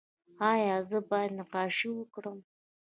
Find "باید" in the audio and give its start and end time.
1.09-1.31